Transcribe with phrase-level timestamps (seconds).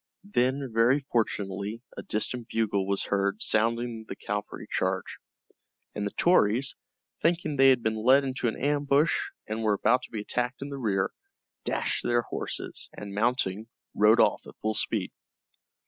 [0.33, 5.19] Then very fortunately a distant bugle was heard sounding the cavalry charge,
[5.93, 6.75] and the Tories,
[7.19, 10.69] thinking they had been led into an ambush and were about to be attacked in
[10.69, 11.11] the rear,
[11.65, 15.11] dashed to their horses and, mounting, rode off at full speed.